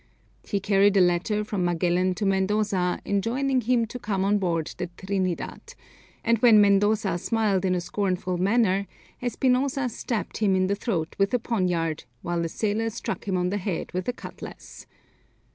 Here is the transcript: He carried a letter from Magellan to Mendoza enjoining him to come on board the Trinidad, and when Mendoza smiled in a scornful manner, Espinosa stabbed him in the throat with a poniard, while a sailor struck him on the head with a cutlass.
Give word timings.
He 0.43 0.59
carried 0.59 0.97
a 0.97 0.99
letter 0.99 1.43
from 1.43 1.63
Magellan 1.63 2.15
to 2.15 2.25
Mendoza 2.25 2.99
enjoining 3.05 3.61
him 3.61 3.85
to 3.85 3.99
come 3.99 4.25
on 4.25 4.39
board 4.39 4.73
the 4.79 4.87
Trinidad, 4.97 5.75
and 6.23 6.39
when 6.39 6.59
Mendoza 6.59 7.19
smiled 7.19 7.65
in 7.65 7.75
a 7.75 7.81
scornful 7.81 8.39
manner, 8.39 8.87
Espinosa 9.21 9.89
stabbed 9.89 10.37
him 10.37 10.55
in 10.55 10.65
the 10.65 10.73
throat 10.75 11.15
with 11.19 11.35
a 11.35 11.39
poniard, 11.39 12.05
while 12.23 12.43
a 12.43 12.49
sailor 12.49 12.89
struck 12.89 13.27
him 13.27 13.37
on 13.37 13.51
the 13.51 13.57
head 13.59 13.91
with 13.91 14.07
a 14.07 14.13
cutlass. 14.13 14.87